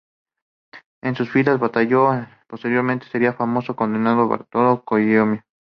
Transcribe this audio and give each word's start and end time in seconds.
En 1.03 1.15
sus 1.15 1.29
filas 1.29 1.59
batalló 1.59 2.11
el 2.15 2.25
que 2.25 2.31
posteriormente 2.47 3.05
sería 3.05 3.33
famoso 3.33 3.75
condotiero 3.75 4.27
Bartolomeo 4.27 4.83
Colleoni. 4.83 5.39